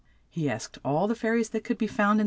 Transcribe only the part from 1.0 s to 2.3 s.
the fai ries that could be found in.